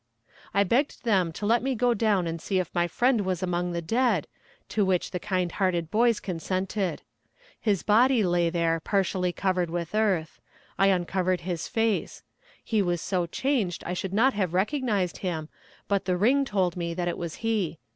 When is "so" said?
12.99-13.27